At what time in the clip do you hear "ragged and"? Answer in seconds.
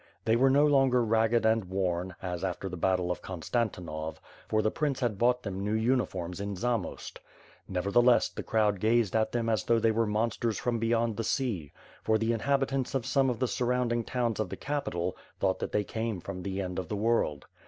1.05-1.65